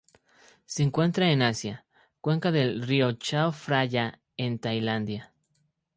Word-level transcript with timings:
Se 0.65 0.81
encuentran 0.81 1.29
en 1.29 1.43
Asia: 1.43 1.85
cuenca 2.21 2.51
del 2.51 2.81
río 2.81 3.11
Chao 3.11 3.51
Phraya 3.51 4.19
en 4.35 4.57
Tailandia. 4.57 5.31